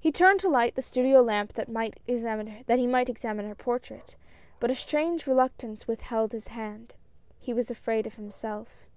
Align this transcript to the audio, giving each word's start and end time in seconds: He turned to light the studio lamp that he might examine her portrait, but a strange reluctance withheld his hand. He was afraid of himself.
He 0.00 0.10
turned 0.10 0.40
to 0.40 0.48
light 0.48 0.74
the 0.74 0.82
studio 0.82 1.22
lamp 1.22 1.52
that 1.52 1.68
he 1.68 1.72
might 2.88 3.08
examine 3.08 3.48
her 3.48 3.54
portrait, 3.54 4.16
but 4.58 4.68
a 4.68 4.74
strange 4.74 5.28
reluctance 5.28 5.86
withheld 5.86 6.32
his 6.32 6.48
hand. 6.48 6.94
He 7.38 7.54
was 7.54 7.70
afraid 7.70 8.04
of 8.04 8.14
himself. 8.14 8.88